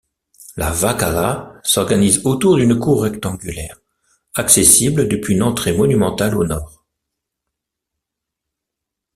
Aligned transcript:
La 0.57 0.73
wakâla 0.73 1.61
s'organise 1.63 2.25
autour 2.25 2.55
d'une 2.55 2.79
cour 2.79 3.03
rectangulaire, 3.03 3.77
accessible 4.33 5.07
depuis 5.07 5.35
une 5.35 5.43
entrée 5.43 5.77
monumentale 5.77 6.33
au 6.37 6.43
nord. 6.43 6.83